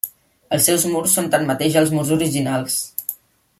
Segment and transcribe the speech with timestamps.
[0.55, 2.83] Els seus murs són tanmateix els murs originals.